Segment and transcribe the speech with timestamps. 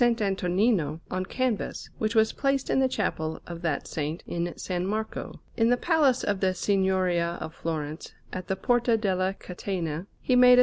[0.03, 4.67] Antonino, on canvas, which was placed in the chapel of that Saint in S.
[4.67, 5.39] Marco.
[5.55, 10.57] In the Palace of the Signoria of Florence, at the Porta della Catena, he made
[10.57, 10.59] a S.